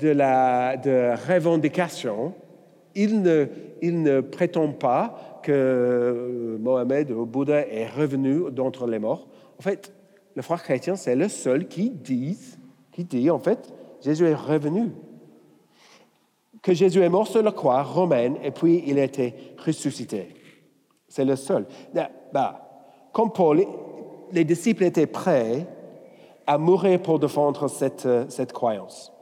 [0.00, 2.32] de revendication.
[2.94, 3.46] Ils ne,
[3.82, 9.28] ils ne prétendent pas que Mohamed ou Bouddha est revenu d'entre les morts.
[9.58, 9.92] En fait,
[10.34, 12.38] le foi chrétien, c'est le seul qui dit,
[12.92, 14.90] qui dit, en fait, Jésus est revenu.
[16.62, 20.28] Que Jésus est mort sur la croix romaine et puis il a été ressuscité.
[21.08, 21.66] C'est le seul.
[22.32, 22.68] Bah,
[23.12, 23.64] comme Paul,
[24.32, 25.66] les disciples étaient prêts
[26.46, 29.12] à mourir pour défendre cette, cette croyance.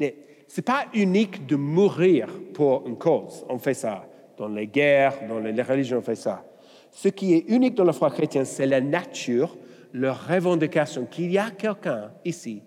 [0.00, 3.46] Ce n'est pas unique de mourir pour une cause.
[3.48, 4.04] On fait ça
[4.40, 6.42] dans les guerres, dans les religions, on fait ça.
[6.90, 9.54] Ce qui est unique dans la foi chrétienne, c'est la nature,
[9.92, 12.62] leur revendication qu'il y a quelqu'un ici.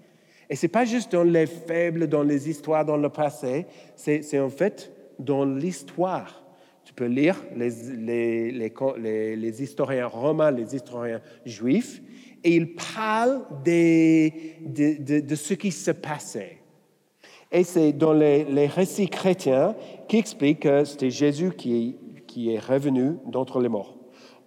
[0.49, 4.39] Et ce n'est pas juste dans les faibles, dans les histoires, dans le passé, c'est
[4.39, 6.43] en fait dans l'histoire.
[6.85, 12.03] Tu peux lire les, les, les, les, historiens romains, les historiens juifs,
[12.43, 16.57] et ils parlent de, de ce qui se passait.
[17.53, 19.75] Et c'est dans les, récits chrétiens
[20.07, 23.95] qui expliquent que c'était Jésus qui, qui est revenu d'entre les morts.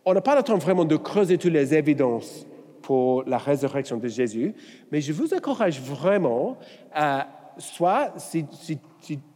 [0.05, 2.49] On n'a pas le temps vraiment de creuser toutes les évidences
[2.83, 4.55] pour la résurrection de Jésus,
[4.90, 6.57] mais je vous encourage vraiment
[6.92, 8.79] à, soit si, si,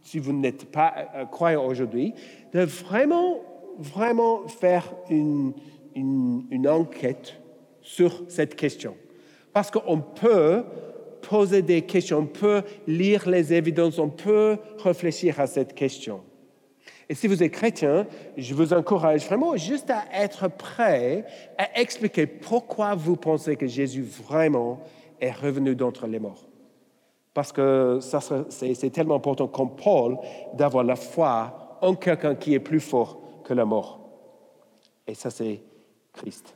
[0.01, 2.13] si, vous n'êtes pas euh, croyant aujourd'hui,
[2.53, 3.39] de vraiment,
[3.77, 5.53] vraiment faire une,
[5.95, 7.39] une, une enquête
[7.81, 8.95] sur cette question.
[9.53, 10.63] Parce qu'on peut
[11.21, 16.21] poser des questions, on peut lire les évidences, on peut réfléchir à cette question.
[17.09, 18.07] Et si vous êtes chrétien,
[18.37, 21.25] je vous encourage vraiment juste à être prêt
[21.57, 24.79] à expliquer pourquoi vous pensez que Jésus vraiment
[25.19, 26.47] est revenu d'entre les morts.
[27.33, 27.99] Parce que
[28.49, 30.17] c'est tellement important comme Paul
[30.53, 33.99] d'avoir la foi en quelqu'un qui est plus fort que la mort.
[35.07, 35.61] Et ça, c'est
[36.13, 36.55] Christ.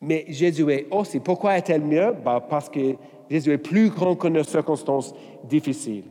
[0.00, 1.20] Mais Jésus est aussi.
[1.20, 2.14] Pourquoi est-elle mieux?
[2.24, 2.96] Bah, Parce que
[3.30, 5.14] Jésus est plus grand que nos circonstances
[5.44, 6.04] difficiles.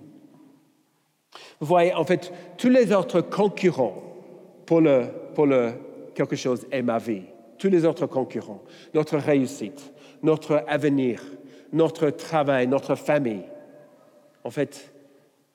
[1.59, 3.95] Vous voyez, en fait, tous les autres concurrents
[4.65, 5.73] pour, le, pour le,
[6.13, 7.23] quelque chose est ma vie.
[7.57, 8.61] Tous les autres concurrents,
[8.93, 11.23] notre réussite, notre avenir,
[11.73, 13.45] notre travail, notre famille,
[14.43, 14.93] en fait,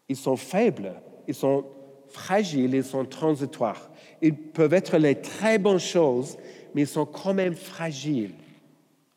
[0.08, 0.92] ils sont faibles,
[1.28, 1.64] ils sont
[2.08, 3.90] fragiles, ils sont transitoires.
[4.20, 6.36] Ils peuvent être les très bonnes choses,
[6.74, 8.34] mais ils sont quand même fragiles.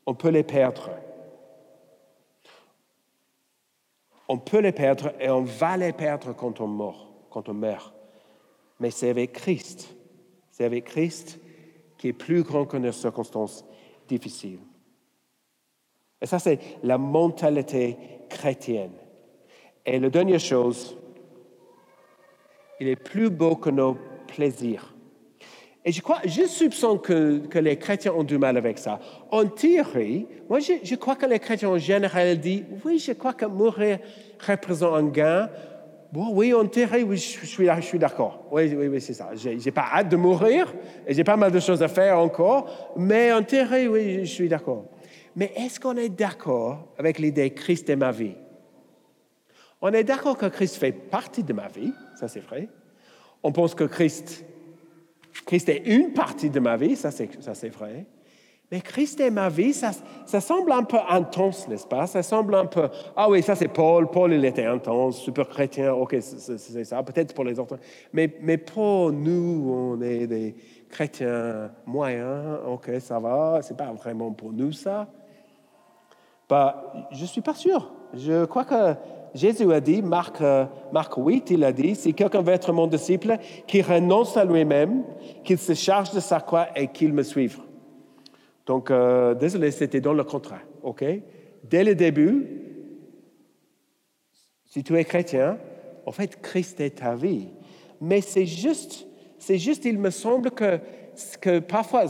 [0.06, 0.92] On peut les perdre.
[4.28, 7.94] On peut les perdre et on va les perdre quand on meurt, quand on meurt.
[8.80, 9.96] Mais c'est avec Christ.
[10.52, 11.40] C'est avec Christ
[11.98, 13.66] qui est plus grand que nos circonstances
[14.08, 14.60] difficiles.
[16.22, 17.98] Et ça, c'est la mentalité
[18.30, 18.94] chrétienne.
[19.86, 20.98] Et la dernière chose,
[22.80, 24.95] il est plus beau que nos plaisirs.
[25.88, 29.00] Et je crois, je soupçonne que, les chrétiens ont du mal avec ça.
[29.30, 33.46] En théorie, moi, je, crois que les chrétiens en général disent, oui, je crois que
[33.46, 34.00] mourir
[34.46, 35.48] représente un gain.
[36.12, 38.48] Bon, oui, en théorie, oui, je, suis, d'accord.
[38.52, 39.30] Oui, oui, oui c'est ça.
[39.36, 40.74] J'ai, pas hâte de mourir
[41.06, 44.50] et j'ai pas mal de choses à faire encore, mais en théorie, oui, je suis
[44.50, 44.86] d'accord.
[45.36, 48.36] Mais est-ce qu'on est d'accord avec l'idée Christ est ma vie?
[49.82, 52.70] On est d'accord que Christ fait partie de ma vie, ça c'est vrai.
[53.44, 54.46] On pense que Christ
[55.46, 58.06] Christ est une partie de ma vie, ça c'est vrai.
[58.72, 59.92] Mais Christ est ma vie, ça,
[60.26, 62.08] ça semble un peu intense, n'est-ce pas?
[62.08, 65.94] Ça semble un peu, ah oui, ça c'est Paul, Paul il était intense, super chrétien,
[65.94, 67.78] ok, c'est ça, peut-être pour les autres.
[68.12, 70.56] Mais, mais pour nous, on est des
[70.90, 75.08] chrétiens moyens, ok, ça va, c'est pas vraiment pour nous ça.
[76.50, 77.92] Bah, je suis pas sûr.
[78.14, 78.96] Je crois que
[79.36, 82.88] Jésus a dit, Marc, euh, Marc 8, il a dit, si quelqu'un veut être mon
[82.88, 85.04] disciple, qu'il renonce à lui-même,
[85.44, 87.60] qu'il se charge de sa croix et qu'il me suive.
[88.66, 91.04] Donc, euh, désolé, c'était dans le contrat, OK?
[91.66, 92.48] Dès le début,
[94.64, 95.58] si tu es chrétien,
[96.06, 97.50] en fait, Christ est ta vie.
[98.00, 99.06] Mais c'est juste,
[99.38, 100.80] c'est juste, il me semble que,
[101.42, 102.06] que parfois,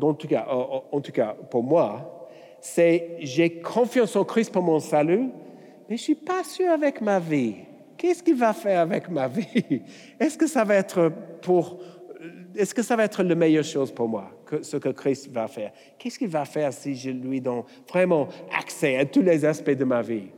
[0.00, 2.28] en tout cas, en tout cas pour moi,
[2.60, 5.30] c'est j'ai confiance en Christ pour mon salut,
[5.88, 7.54] mais je ne suis pas sûr avec ma vie.
[7.96, 9.82] Qu'est-ce qu'il va faire avec ma vie?
[10.18, 11.80] Est-ce que ça va être pour,
[12.54, 14.30] est-ce que ça va être la meilleure chose pour moi,
[14.62, 15.72] ce que Christ va faire?
[15.98, 19.84] Qu'est-ce qu'il va faire si je lui donne vraiment accès à tous les aspects de
[19.84, 20.28] ma vie?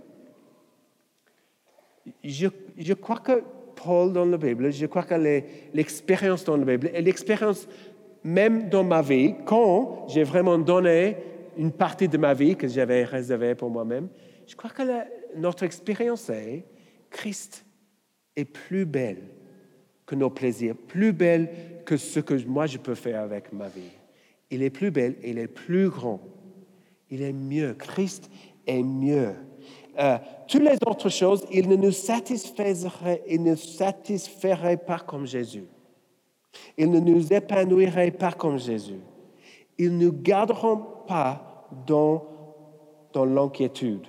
[2.24, 3.42] je, je crois que
[3.74, 5.14] Paul dans la Bible, je crois que
[5.72, 7.68] l'expérience dans la Bible et l'expérience
[8.24, 11.16] même dans ma vie, quand j'ai vraiment donné
[11.56, 14.08] une partie de ma vie que j'avais réservée pour moi-même,
[14.46, 14.82] je crois que
[15.36, 16.64] notre expérience est
[17.10, 17.64] Christ
[18.36, 19.22] est plus belle
[20.06, 21.50] que nos plaisirs, plus belle
[21.84, 23.90] que ce que moi je peux faire avec ma vie.
[24.50, 26.20] Il est plus belle, il est plus grand,
[27.10, 27.74] il est mieux.
[27.74, 28.30] Christ
[28.66, 29.34] est mieux.
[29.98, 35.64] Euh, toutes les autres choses, il ne nous ne satisferait pas comme Jésus.
[36.76, 39.00] Il ne nous épanouirait pas comme Jésus.
[39.76, 42.24] Ils ne nous garderont pas dans,
[43.12, 44.06] dans l'inquiétude.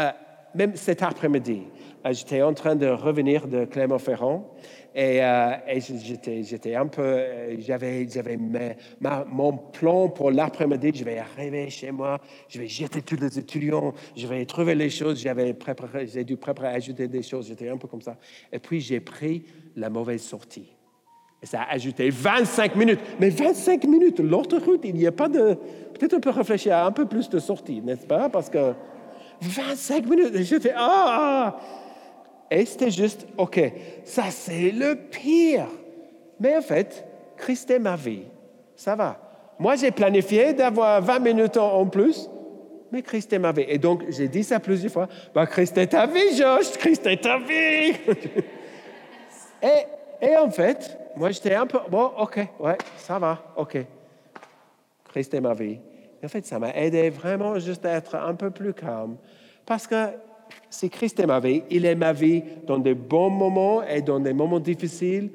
[0.00, 0.10] Euh,
[0.54, 1.64] même cet après-midi,
[2.06, 4.50] euh, j'étais en train de revenir de Clermont-Ferrand
[4.94, 5.52] et, euh,
[6.42, 7.22] j'étais, un peu,
[7.58, 13.16] j'avais, j'avais mon plan pour l'après-midi, je vais arriver chez moi, je vais jeter tous
[13.16, 17.48] les étudiants, je vais trouver les choses, j'avais préparé, j'ai dû préparer, ajouter des choses,
[17.48, 18.16] j'étais un peu comme ça.
[18.50, 19.44] Et puis j'ai pris
[19.76, 20.72] la mauvaise sortie.
[21.42, 23.00] Et ça a ajouté 25 minutes.
[23.18, 25.54] Mais 25 minutes, l'autre route, il n'y a pas de...
[25.92, 28.28] Peut-être on peut réfléchir à un peu plus de sorties, n'est-ce pas?
[28.28, 28.74] Parce que
[29.42, 30.72] 25 minutes, j'étais...
[30.76, 31.56] Ah!
[32.50, 33.60] Et c'était juste, OK,
[34.04, 35.66] ça c'est le pire.
[36.38, 37.04] Mais en fait,
[37.36, 38.24] Christ est ma vie.
[38.76, 39.18] Ça va.
[39.58, 42.28] Moi, j'ai planifié d'avoir 20 minutes en plus,
[42.90, 43.64] mais Christ est ma vie.
[43.68, 45.08] Et donc, j'ai dit ça plusieurs fois.
[45.34, 46.72] Bah, Christ est ta vie, Josh.
[46.78, 47.94] Christ est ta vie.
[49.62, 53.78] et, et en fait, moi, j'étais un peu, bon, OK, ouais, ça va, OK.
[55.10, 55.78] Christ est ma vie.
[56.24, 59.16] En fait, ça m'a aidé vraiment juste à être un peu plus calme.
[59.66, 60.10] Parce que
[60.70, 64.20] si Christ est ma vie, il est ma vie dans des bons moments et dans
[64.20, 65.30] des moments difficiles,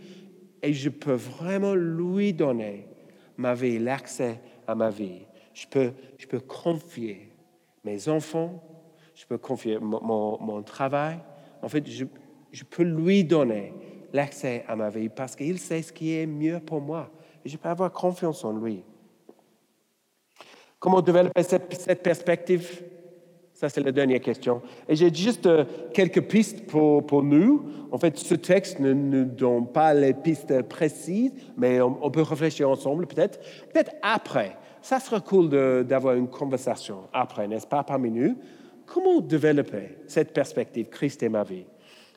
[0.62, 2.88] et je peux vraiment lui donner
[3.36, 5.22] ma vie, l'accès à ma vie.
[5.54, 7.32] Je peux, je peux confier
[7.84, 8.64] mes enfants,
[9.16, 11.20] je peux confier mon, mon, travail.
[11.62, 12.06] En fait, je,
[12.52, 13.74] je peux lui donner
[14.14, 17.10] l'accès à ma vie parce qu'il sait ce qui est mieux pour moi.
[17.44, 18.84] Et je peux avoir confiance en lui.
[20.80, 22.84] Comment développer cette, perspective?
[23.54, 24.62] Ça, c'est la dernière question.
[24.88, 27.66] Et j'ai juste euh, quelques pistes pour, pour, nous.
[27.92, 32.70] En fait, ce texte ne nous donne pas les pistes précises, mais on, peut réfléchir
[32.70, 33.40] ensemble peut-être.
[33.74, 34.56] Peut-être après.
[34.84, 35.50] Ça serait cool
[35.86, 38.38] d'avoir une conversation après, n'est-ce pas, parmi nous?
[38.86, 41.66] Comment développer cette perspective, Christ est ma vie?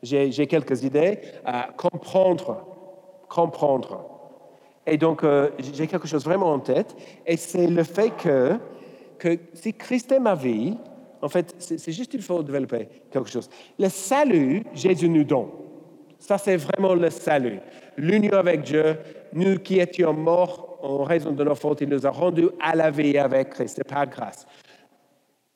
[0.02, 2.66] J'ai quelques idées à comprendre.
[3.28, 4.19] Comprendre.
[4.86, 8.58] Et donc, euh, j'ai quelque chose vraiment en tête, et c'est le fait que,
[9.54, 10.76] si Christ est ma vie,
[11.22, 13.48] en fait, c'est juste qu'il faut développer quelque chose.
[13.78, 15.48] Le salut, Jésus nous donne.
[16.18, 17.60] Ça, c'est vraiment le salut.
[17.96, 18.98] L'union avec Dieu,
[19.32, 22.90] nous qui étions morts en raison de nos fautes, il nous a rendus à la
[22.90, 23.76] vie avec Christ.
[23.76, 24.46] C'est par grâce.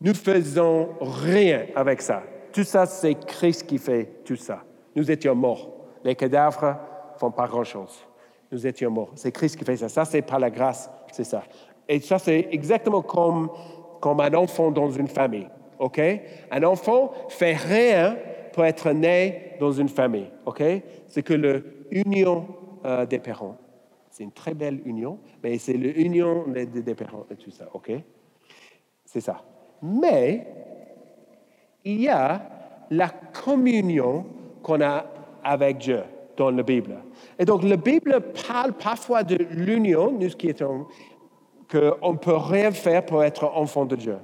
[0.00, 2.22] Nous faisons rien avec ça.
[2.52, 4.62] Tout ça, c'est Christ qui fait tout ça.
[4.94, 5.70] Nous étions morts.
[6.04, 6.76] Les cadavres
[7.18, 8.04] font pas grand-chose.
[8.54, 9.10] Nous étions morts.
[9.16, 9.88] C'est Christ qui fait ça.
[9.88, 11.42] Ça, c'est par la grâce, c'est ça.
[11.88, 13.50] Et ça, c'est exactement comme
[14.00, 15.48] comme un enfant dans une famille.
[15.80, 16.00] OK?
[16.52, 18.16] Un enfant fait rien
[18.52, 20.30] pour être né dans une famille.
[20.46, 20.62] OK?
[21.08, 21.34] C'est que
[21.90, 22.46] l'union
[22.84, 23.56] euh, des parents.
[24.08, 27.68] C'est une très belle union, mais c'est l'union des, des parents et tout ça.
[27.72, 27.90] OK?
[29.04, 29.42] C'est ça.
[29.82, 30.46] Mais
[31.84, 32.40] il y a
[32.90, 34.24] la communion
[34.62, 35.06] qu'on a
[35.42, 36.04] avec Dieu
[36.37, 36.97] dans la Bible.
[37.38, 40.87] Et donc, la Bible parle parfois de l'union, nous qui étions
[41.70, 44.16] qu'on ne peut rien faire pour être enfant de Dieu.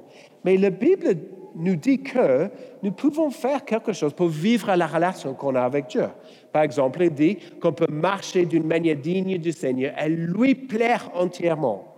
[0.44, 1.16] Mais la Bible
[1.54, 2.48] nous dit que
[2.82, 6.08] nous pouvons faire quelque chose pour vivre la relation qu'on a avec Dieu.
[6.52, 11.10] Par exemple, il dit qu'on peut marcher d'une manière digne du Seigneur et lui plaire
[11.14, 11.94] entièrement.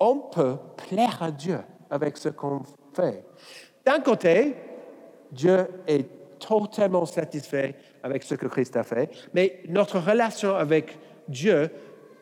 [0.00, 0.56] On peut
[0.88, 1.58] plaire à Dieu
[1.90, 3.24] avec ce qu'on fait.
[3.84, 4.54] D'un côté,
[5.30, 6.06] Dieu est
[6.38, 11.70] totalement satisfait avec ce que Christ a fait, mais notre relation avec Dieu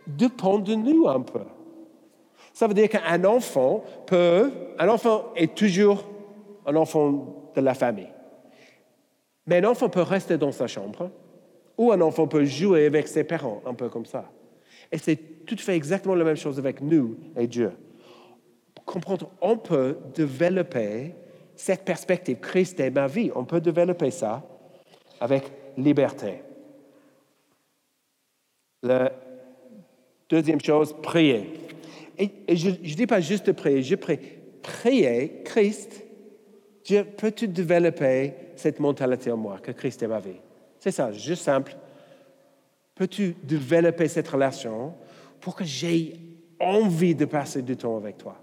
[0.06, 1.42] dépend de nous un peu.
[2.52, 6.04] Ça veut dire qu'un enfant peut, un enfant est toujours
[6.66, 8.12] un enfant de la famille.
[9.46, 11.10] Mais un enfant peut rester dans sa chambre
[11.78, 14.24] ou un enfant peut jouer avec ses parents, un peu comme ça.
[14.92, 15.16] Et c'est
[15.46, 17.72] tout à fait exactement la même chose avec nous et Dieu.
[18.84, 21.14] Comprendre, on peut développer
[21.54, 22.38] cette perspective.
[22.40, 23.30] Christ est ma vie.
[23.34, 24.42] On peut développer ça
[25.20, 25.44] avec
[25.84, 26.42] liberté.
[28.82, 29.12] La
[30.28, 31.50] deuxième chose, prier.
[32.18, 34.18] Et, je ne dis pas juste prier, je prie.
[34.62, 36.02] Prier, Christ,
[36.84, 40.40] Dieu, peux-tu développer cette mentalité en moi, que Christ est ma vie?
[40.78, 41.76] C'est ça, juste simple.
[42.94, 44.94] Peux-tu développer cette relation
[45.40, 46.16] pour que j'ai
[46.58, 48.36] envie de passer du temps avec toi?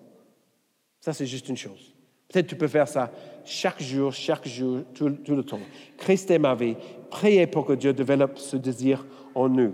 [0.99, 1.96] Ça, c'est juste une chose.
[2.30, 3.11] Peut-être tu peux faire ça
[3.45, 5.59] chaque jour, chaque jour, tout, le temps.
[5.97, 6.75] Christ est ma vie.
[7.09, 9.73] Priez pour que Dieu développe ce désir en nous.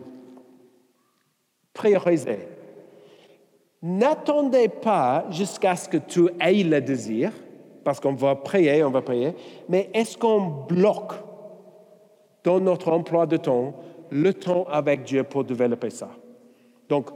[1.74, 2.48] Priorisez.
[3.82, 7.32] N'attendez pas jusqu'à ce que tu aies le désir,
[7.84, 9.34] parce qu'on va prier, on va prier,
[9.68, 11.14] mais est-ce qu'on bloque
[12.44, 13.74] dans notre emploi de temps
[14.12, 16.10] le temps avec Dieu pour développer ça?
[16.88, 17.10] Donc,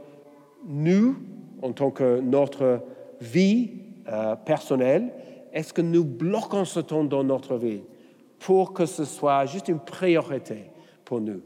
[0.66, 1.16] nous,
[1.62, 2.80] en tant que notre
[3.20, 3.70] vie
[4.08, 5.12] euh, personnelle,
[5.52, 7.80] est-ce que nous bloquons ce temps dans notre vie
[8.38, 10.64] pour que ce soit juste une priorité
[11.04, 11.40] pour nous?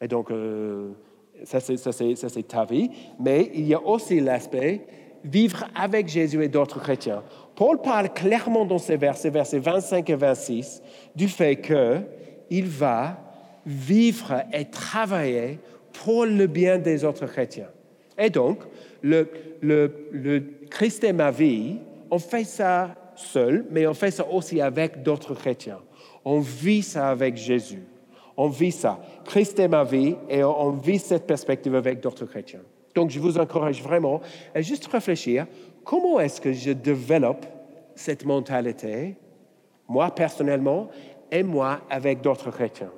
[0.00, 0.90] Et donc, euh,
[1.44, 4.86] ça c'est ta vie, mais il y a aussi l'aspect
[5.24, 7.22] vivre avec Jésus et d'autres chrétiens.
[7.56, 10.82] Paul parle clairement dans ces versets, versets 25 et 26,
[11.14, 13.16] du fait qu'il va
[13.64, 15.58] vivre et travailler
[15.92, 17.68] pour le bien des autres chrétiens.
[18.18, 18.58] Et donc,
[19.02, 19.28] le,
[19.60, 21.78] le, Christ est ma vie,
[22.10, 25.80] on fait ça seul, mais on fait ça aussi avec d'autres chrétiens.
[26.24, 27.82] On vit ça avec Jésus.
[28.36, 29.00] On vit ça.
[29.24, 32.62] Christ est ma vie et on vit cette perspective avec d'autres chrétiens.
[32.94, 34.20] Donc, je vous encourage vraiment
[34.54, 35.46] à juste réfléchir,
[35.84, 37.46] comment est-ce que je développe
[37.94, 39.16] cette mentalité,
[39.88, 40.88] moi personnellement,
[41.30, 42.92] et moi avec d'autres chrétiens?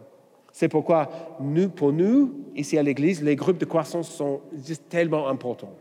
[0.53, 1.11] C'est pourquoi,
[1.41, 5.75] nous, pour nous, ici à l'Église, les groupes de croissance sont juste tellement importants.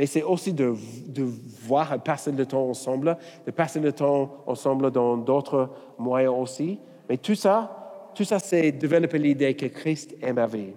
[0.00, 0.74] Mais c'est aussi de,
[1.08, 6.80] de voir, passer le temps ensemble, de passer le temps ensemble dans d'autres moyens aussi.
[7.06, 10.72] Mais tout ça, tout ça, c'est développer l'idée que Christ est ma vie.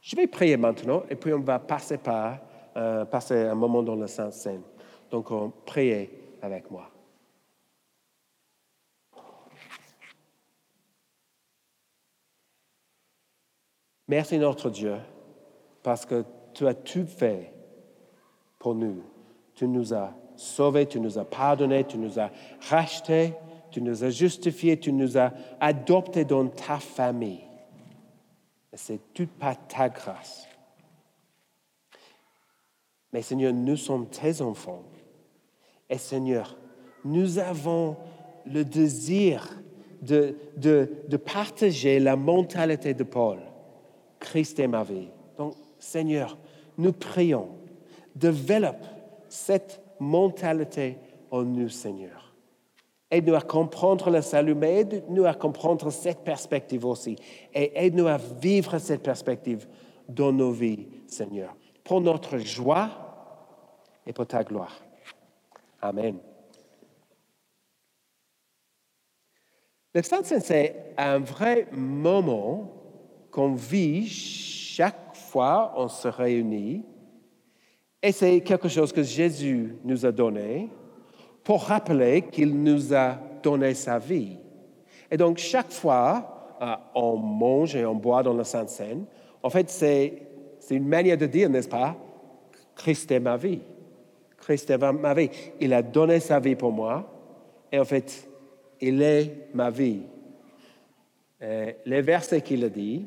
[0.00, 2.38] Je vais prier maintenant et puis on va passer, par,
[2.74, 4.62] euh, passer un moment dans la Sainte Seine.
[5.10, 6.08] Donc, on prie
[6.40, 6.88] avec moi.
[14.08, 14.96] Merci notre Dieu,
[15.82, 16.24] parce que
[16.56, 17.52] tu as tout fait
[18.58, 19.02] pour nous.
[19.54, 22.30] Tu nous as sauvés, tu nous as pardonnés, tu nous as
[22.70, 23.34] rachetés,
[23.70, 27.44] tu nous as justifiés, tu nous as adoptés dans ta famille.
[28.72, 30.48] C'est tout par ta grâce.
[33.12, 34.84] Mais Seigneur, nous sommes tes enfants.
[35.90, 36.56] Et Seigneur,
[37.04, 37.98] nous avons
[38.46, 39.60] le désir
[40.00, 43.40] de, de, de partager la mentalité de Paul
[44.20, 45.08] Christ est ma vie.
[45.36, 46.36] Donc, Seigneur,
[46.78, 47.48] nous prions,
[48.14, 48.84] développe
[49.28, 50.98] cette mentalité
[51.30, 52.34] en nous, Seigneur.
[53.10, 57.16] Aide-nous à comprendre le salut, mais aide-nous à comprendre cette perspective aussi.
[57.54, 59.66] Et aide-nous à vivre cette perspective
[60.08, 61.54] dans nos vies, Seigneur,
[61.84, 62.90] pour notre joie
[64.04, 64.82] et pour ta gloire.
[65.80, 66.18] Amen.
[69.94, 72.70] Le c'est un vrai moment
[73.30, 75.05] qu'on vit chaque
[75.38, 76.84] on se réunit.
[78.02, 80.68] Et c'est quelque chose que Jésus nous a donné
[81.42, 84.38] pour rappeler qu'il nous a donné sa vie.
[85.10, 89.04] Et donc, chaque fois, euh, on mange et on boit dans la Sainte Seine,
[89.42, 90.22] en fait, c'est
[90.70, 91.96] une manière de dire, n'est-ce pas?
[92.74, 93.60] Christ est ma vie.
[94.38, 95.30] Christ est ma vie.
[95.60, 97.08] Il a donné sa vie pour moi.
[97.70, 98.28] Et en fait,
[98.80, 100.02] il est ma vie.
[101.40, 103.06] les versets qu'il a dit,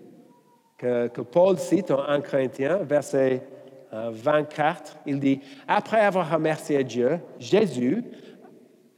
[0.80, 3.44] que, Paul cite en 1 Corinthiens, verset
[3.92, 8.04] 24, euh, il dit, après avoir remercié Dieu, Jésus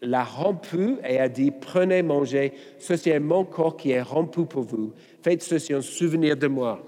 [0.02, 4.64] l'a rompu et a dit, prenez, mangez, ceci est mon corps qui est rompu pour
[4.64, 4.94] vous.
[5.22, 6.82] Faites ceci en souvenir de moi.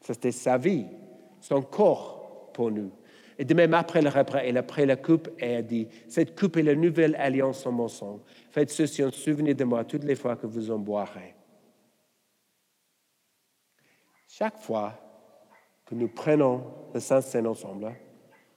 [0.00, 0.86] C'était sa vie,
[1.40, 2.90] son corps pour nous.
[3.38, 6.38] Et de même, après le repas, il a pris la coupe et a dit, cette
[6.38, 8.20] coupe est la nouvelle alliance en mon sang.
[8.50, 11.34] Faites ceci en souvenir de moi toutes les fois que vous en boirez.
[14.34, 14.94] Chaque fois
[15.84, 16.62] que nous prenons
[16.94, 17.92] le Saint-Seine ensemble,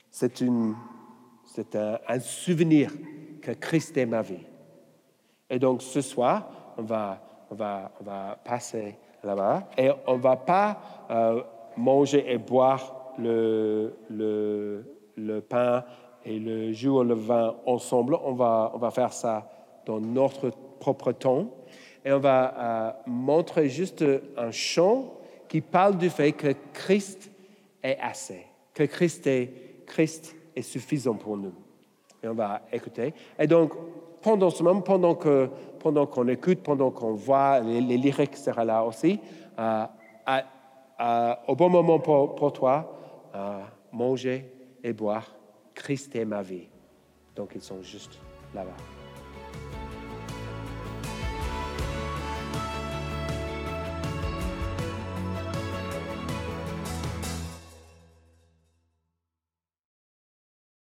[0.09, 0.73] c'est un,
[2.21, 2.93] souvenir
[3.41, 4.45] que Christ est ma vie.
[5.49, 6.47] Et donc ce soir,
[6.77, 7.19] on va,
[8.45, 10.79] passer là-bas et on ne va pas
[11.11, 11.43] euh,
[11.75, 13.97] manger et boire le,
[15.49, 15.83] pain
[16.23, 18.15] et le jus ou le vin ensemble.
[18.23, 19.51] On va, on va faire ça
[19.85, 21.49] dans notre propre temps.
[22.05, 24.05] Et on va euh, montrer juste
[24.37, 25.15] un chant
[25.47, 27.31] qui parle du fait que Christ
[27.83, 31.53] est assez, que Christ est, Christ est suffisant pour nous.
[32.23, 33.13] Et on va écouter.
[33.37, 33.73] Et donc,
[34.21, 38.83] pendant ce moment, pendant qu'on pendant qu'on écoute, pendant qu'on voit, les, lyriques seront là
[38.83, 39.19] aussi,
[39.59, 39.85] euh,
[41.47, 42.91] au bon moment pour, pour toi,
[43.35, 44.51] euh, manger
[44.83, 45.29] et boire,
[45.73, 46.67] Christ est ma vie.
[47.35, 48.17] Donc, ils sont juste
[48.53, 48.94] là-bas.